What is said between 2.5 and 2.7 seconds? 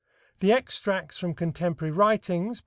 pp.